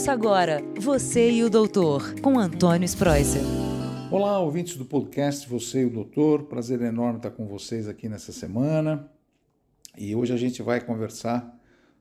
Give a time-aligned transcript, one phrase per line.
[0.00, 3.42] Ouça agora Você e o Doutor, com Antônio Spreuser.
[4.10, 6.44] Olá, ouvintes do podcast Você e o Doutor.
[6.44, 9.06] Prazer enorme estar com vocês aqui nessa semana.
[9.98, 11.54] E hoje a gente vai conversar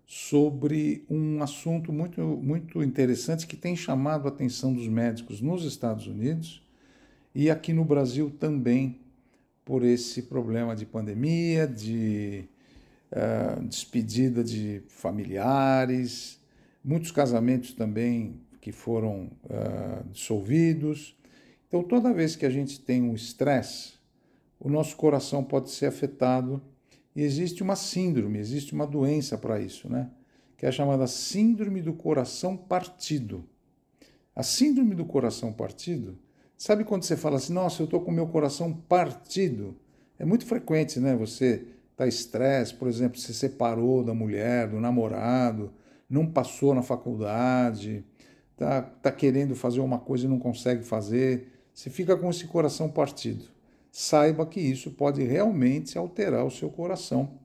[0.05, 6.07] sobre um assunto muito, muito interessante que tem chamado a atenção dos médicos nos Estados
[6.07, 6.65] Unidos
[7.35, 8.97] e aqui no Brasil também,
[9.65, 12.45] por esse problema de pandemia, de
[13.11, 16.38] uh, despedida de familiares,
[16.89, 21.15] muitos casamentos também que foram uh, dissolvidos.
[21.67, 23.93] Então, toda vez que a gente tem um estresse,
[24.59, 26.59] o nosso coração pode ser afetado
[27.15, 30.09] e existe uma síndrome, existe uma doença para isso, né?
[30.57, 33.45] Que é a chamada síndrome do coração partido.
[34.35, 36.17] A síndrome do coração partido,
[36.57, 39.77] sabe quando você fala assim, nossa, eu estou com meu coração partido?
[40.17, 41.15] É muito frequente, né?
[41.15, 45.71] Você está estresse, por exemplo, se separou da mulher, do namorado,
[46.09, 48.03] não passou na faculdade,
[48.57, 52.89] tá, tá querendo fazer uma coisa e não consegue fazer, você fica com esse coração
[52.89, 53.45] partido.
[53.91, 57.39] Saiba que isso pode realmente alterar o seu coração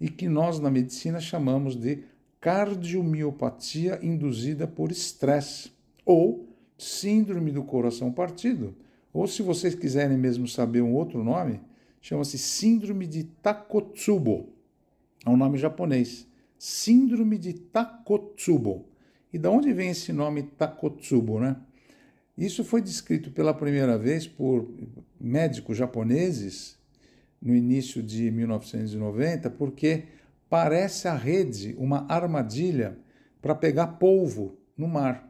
[0.00, 2.04] e que nós na medicina chamamos de
[2.40, 5.72] cardiomiopatia induzida por estresse
[6.04, 8.76] ou síndrome do coração partido.
[9.12, 11.60] Ou se vocês quiserem mesmo saber um outro nome,
[12.00, 14.50] chama-se síndrome de Takotsubo.
[15.26, 16.27] É um nome japonês.
[16.58, 18.88] Síndrome de Takotsubo.
[19.32, 21.56] E de onde vem esse nome Takotsubo, né?
[22.36, 24.68] Isso foi descrito pela primeira vez por
[25.20, 26.78] médicos japoneses
[27.40, 30.04] no início de 1990, porque
[30.48, 32.98] parece a rede uma armadilha
[33.40, 35.28] para pegar polvo no mar.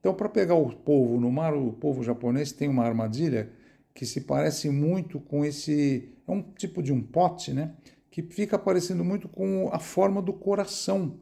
[0.00, 3.50] Então, para pegar o polvo no mar, o povo japonês tem uma armadilha
[3.94, 6.08] que se parece muito com esse.
[6.26, 7.72] É um tipo de um pote, né?
[8.12, 11.16] Que fica parecendo muito com a forma do coração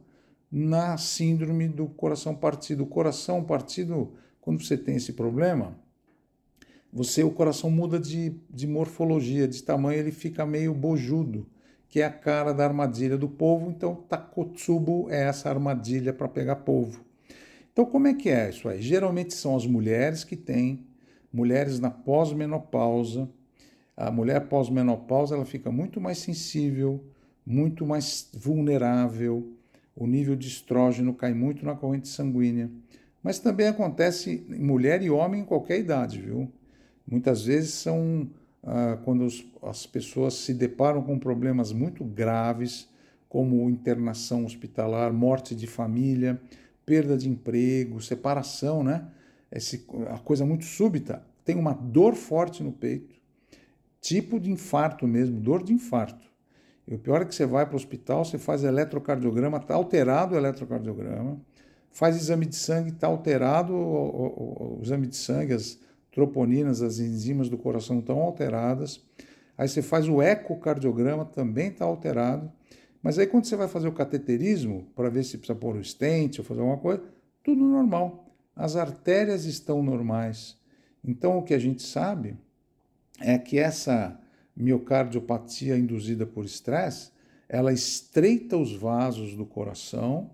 [0.51, 2.83] na síndrome do coração partido.
[2.83, 4.11] O coração partido,
[4.41, 5.79] quando você tem esse problema,
[6.91, 11.47] você o coração muda de, de morfologia, de tamanho, ele fica meio bojudo,
[11.87, 13.71] que é a cara da armadilha do povo.
[13.71, 17.05] Então, Takotsubo é essa armadilha para pegar povo.
[17.71, 18.81] Então, como é que é isso aí?
[18.81, 20.85] Geralmente são as mulheres que têm,
[21.31, 23.29] mulheres na pós-menopausa,
[24.07, 27.03] a mulher pós-menopausa ela fica muito mais sensível,
[27.45, 29.53] muito mais vulnerável,
[29.95, 32.69] o nível de estrógeno cai muito na corrente sanguínea.
[33.21, 36.51] Mas também acontece em mulher e homem em qualquer idade, viu?
[37.05, 38.27] Muitas vezes são
[38.63, 42.89] ah, quando os, as pessoas se deparam com problemas muito graves,
[43.29, 46.41] como internação hospitalar, morte de família,
[46.85, 49.07] perda de emprego, separação, né?
[49.51, 53.20] Esse, a coisa muito súbita, tem uma dor forte no peito,
[54.01, 56.25] tipo de infarto mesmo, dor de infarto.
[56.87, 60.33] E o pior é que você vai para o hospital, você faz eletrocardiograma, está alterado
[60.33, 61.39] o eletrocardiograma,
[61.91, 65.79] faz exame de sangue, está alterado o, o, o, exame de sangue, as
[66.11, 68.99] troponinas, as enzimas do coração estão alteradas.
[69.57, 72.51] Aí você faz o ecocardiograma, também está alterado.
[73.03, 76.39] Mas aí quando você vai fazer o cateterismo, para ver se precisa pôr o stent
[76.39, 77.03] ou fazer alguma coisa,
[77.43, 78.25] tudo normal.
[78.55, 80.57] As artérias estão normais.
[81.03, 82.35] Então o que a gente sabe
[83.19, 84.19] é que essa
[84.55, 87.11] miocardiopatia induzida por estresse,
[87.47, 90.29] ela estreita os vasos do coração,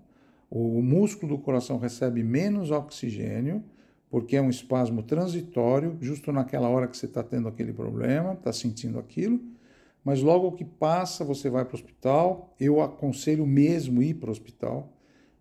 [0.49, 3.63] o músculo do coração recebe menos oxigênio,
[4.09, 8.53] porque é um espasmo transitório, justo naquela hora que você está tendo aquele problema, está
[8.53, 9.41] sentindo aquilo,
[10.03, 12.55] mas logo que passa, você vai para o hospital.
[12.57, 14.93] Eu aconselho mesmo ir para o hospital,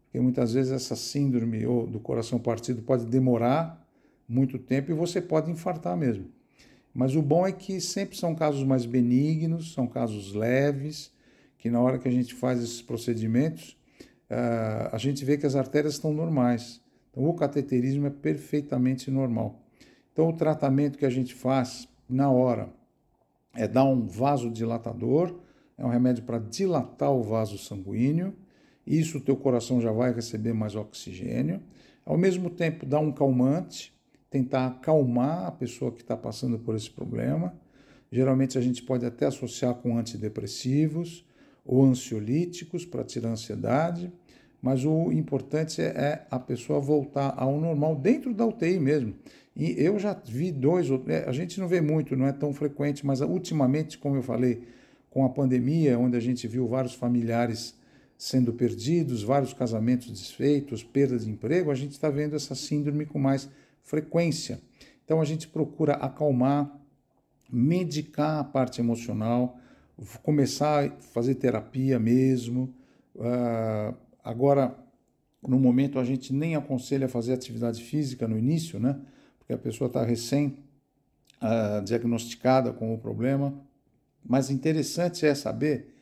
[0.04, 3.86] porque muitas vezes essa síndrome do coração partido pode demorar
[4.28, 6.26] muito tempo e você pode infartar mesmo.
[6.97, 11.12] Mas o bom é que sempre são casos mais benignos, são casos leves,
[11.59, 13.77] que na hora que a gente faz esses procedimentos,
[14.31, 16.81] uh, a gente vê que as artérias estão normais.
[17.11, 19.61] Então, o cateterismo é perfeitamente normal.
[20.11, 22.71] Então, o tratamento que a gente faz na hora
[23.55, 25.39] é dar um vasodilatador,
[25.77, 28.34] é um remédio para dilatar o vaso sanguíneo,
[28.87, 31.61] isso o teu coração já vai receber mais oxigênio.
[32.07, 33.92] Ao mesmo tempo, dá um calmante,
[34.31, 37.55] tentar acalmar a pessoa que está passando por esse problema.
[38.11, 41.25] Geralmente a gente pode até associar com antidepressivos
[41.65, 44.13] ou ansiolíticos para tirar a ansiedade,
[44.63, 49.15] mas o importante é a pessoa voltar ao normal dentro da UTI mesmo.
[49.55, 53.07] E eu já vi dois, é, a gente não vê muito, não é tão frequente,
[53.07, 54.63] mas ultimamente, como eu falei,
[55.09, 57.75] com a pandemia, onde a gente viu vários familiares
[58.19, 63.19] sendo perdidos, vários casamentos desfeitos, perda de emprego, a gente está vendo essa síndrome com
[63.19, 63.49] mais
[63.86, 64.60] frequência.
[65.04, 66.71] Então a gente procura acalmar,
[67.50, 69.59] medicar a parte emocional,
[70.22, 72.74] começar a fazer terapia mesmo.
[73.15, 74.77] Uh, agora,
[75.47, 78.98] No momento a gente nem aconselha fazer atividade física no início, né?
[79.38, 80.59] Porque a pessoa está recém
[81.41, 83.54] uh, diagnosticada com o problema.
[84.24, 85.96] Mas interessante é saber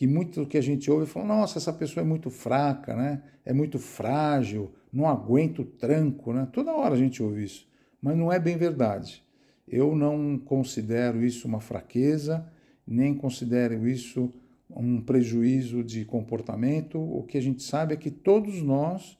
[0.00, 3.22] que muito do que a gente ouve fala, nossa, essa pessoa é muito fraca, né?
[3.44, 6.48] É muito frágil, não aguenta o tranco, né?
[6.50, 7.68] Toda hora a gente ouve isso,
[8.00, 9.22] mas não é bem verdade.
[9.68, 12.50] Eu não considero isso uma fraqueza,
[12.86, 14.32] nem considero isso
[14.70, 16.98] um prejuízo de comportamento.
[16.98, 19.18] O que a gente sabe é que todos nós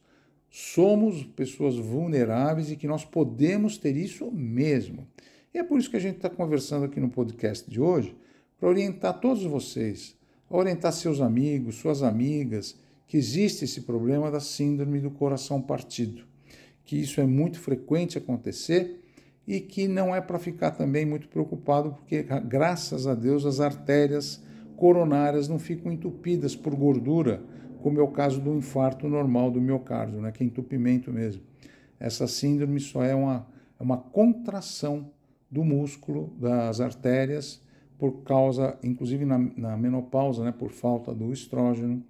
[0.48, 5.06] somos pessoas vulneráveis e que nós podemos ter isso mesmo.
[5.52, 8.16] E é por isso que a gente está conversando aqui no podcast de hoje,
[8.58, 10.18] para orientar todos vocês,
[10.50, 12.76] orientar seus amigos, suas amigas,
[13.06, 16.24] que existe esse problema da síndrome do coração partido,
[16.84, 19.00] que isso é muito frequente acontecer
[19.46, 24.42] e que não é para ficar também muito preocupado, porque graças a Deus as artérias
[24.76, 27.42] coronárias não ficam entupidas por gordura,
[27.82, 31.42] como é o caso do infarto normal do miocárdio, né, que é entupimento mesmo.
[31.98, 33.46] Essa síndrome só é uma,
[33.78, 35.10] é uma contração
[35.50, 37.60] do músculo das artérias
[38.00, 42.02] por causa, inclusive na, na menopausa, né, por falta do estrógeno.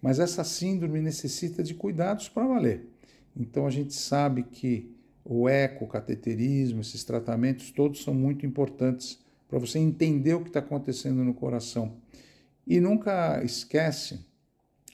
[0.00, 2.88] Mas essa síndrome necessita de cuidados para valer.
[3.36, 4.94] Então a gente sabe que
[5.24, 9.18] o ecocateterismo, esses tratamentos todos são muito importantes
[9.48, 11.96] para você entender o que está acontecendo no coração.
[12.64, 14.24] E nunca esquece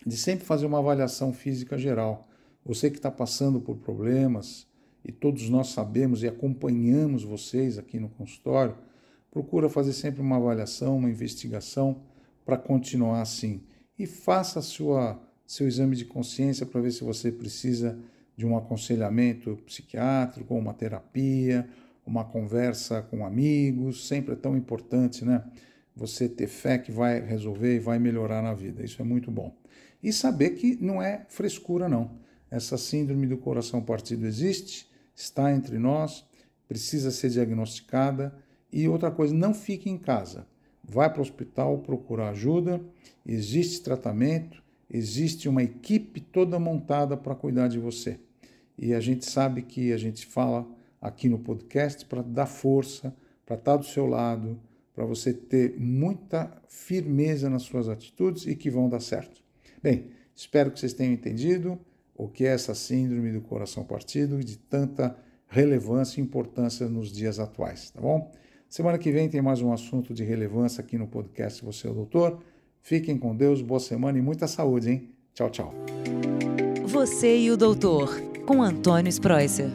[0.06, 2.26] de sempre fazer uma avaliação física geral.
[2.64, 4.66] Você que está passando por problemas,
[5.04, 8.76] e todos nós sabemos e acompanhamos vocês aqui no consultório,
[9.30, 12.02] procura fazer sempre uma avaliação, uma investigação
[12.44, 13.62] para continuar assim.
[13.98, 17.98] E faça sua, seu exame de consciência para ver se você precisa
[18.36, 21.68] de um aconselhamento psiquiátrico, uma terapia,
[22.06, 24.06] uma conversa com amigos.
[24.06, 25.44] Sempre é tão importante, né?
[25.98, 28.84] você ter fé que vai resolver e vai melhorar na vida.
[28.84, 29.52] Isso é muito bom.
[30.00, 32.16] E saber que não é frescura, não.
[32.48, 36.24] Essa síndrome do coração partido existe, está entre nós,
[36.68, 38.32] precisa ser diagnosticada.
[38.72, 40.46] E outra coisa, não fique em casa.
[40.82, 42.80] Vai para o hospital procurar ajuda,
[43.26, 48.18] existe tratamento, existe uma equipe toda montada para cuidar de você.
[48.76, 50.66] E a gente sabe que a gente fala
[51.00, 54.58] aqui no podcast para dar força, para estar do seu lado,
[54.94, 59.42] para você ter muita firmeza nas suas atitudes e que vão dar certo.
[59.82, 61.78] Bem, espero que vocês tenham entendido
[62.16, 65.16] o que é essa síndrome do coração partido e de tanta
[65.46, 68.32] relevância e importância nos dias atuais, tá bom?
[68.68, 71.94] Semana que vem tem mais um assunto de relevância aqui no podcast Você é o
[71.94, 72.38] Doutor.
[72.82, 75.10] Fiquem com Deus, boa semana e muita saúde, hein?
[75.34, 75.74] Tchau, tchau.
[76.84, 79.70] Você e o Doutor, com Antônio Spreuser.